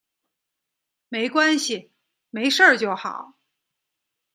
[1.09, 1.91] 没关系，
[2.31, 3.37] 没事就好